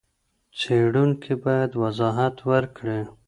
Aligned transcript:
څېړونکی 0.59 1.33
بايد 1.43 1.71
وضاحت 1.81 2.35
ورکړي. 2.51 3.01